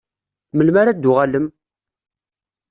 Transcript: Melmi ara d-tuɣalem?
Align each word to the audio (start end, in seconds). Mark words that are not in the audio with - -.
Melmi 0.53 0.79
ara 0.81 0.91
d-tuɣalem? 0.97 1.45